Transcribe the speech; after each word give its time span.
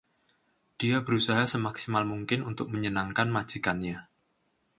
Dia 0.81 0.97
berusaha 1.07 1.43
semaksimal 1.53 2.03
mungkin 2.11 2.39
untuk 2.49 2.67
menyenangkan 2.73 3.27
majikannya. 3.37 3.97